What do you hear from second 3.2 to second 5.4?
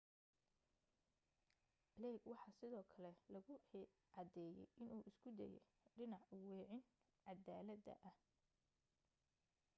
lagu cadeeye inuu isku